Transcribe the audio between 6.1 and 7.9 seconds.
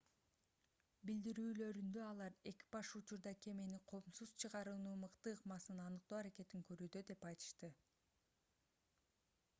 аракетин көрүүдө деп айтышты